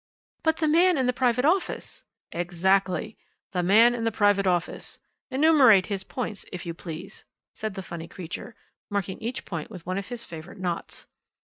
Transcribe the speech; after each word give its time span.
"But 0.41 0.57
the 0.57 0.67
man 0.67 0.97
in 0.97 1.05
the 1.05 1.13
private 1.13 1.45
office" 1.45 2.03
"Exactly! 2.43 3.19
the 3.51 3.61
man 3.61 3.93
in 3.93 4.03
the 4.03 4.11
private 4.11 4.47
office. 4.47 4.97
Enumerate 5.29 5.85
his 5.93 6.03
points, 6.03 6.43
if 6.51 6.65
you 6.65 6.73
please," 6.73 7.23
said 7.53 7.75
the 7.75 7.83
funny 7.83 8.07
creature, 8.07 8.55
marking 8.89 9.19
each 9.21 9.45
point 9.45 9.69
with 9.69 9.85
one 9.85 9.99
of 9.99 10.07
his 10.07 10.23
favourite 10.25 10.57
knots. 10.59 11.05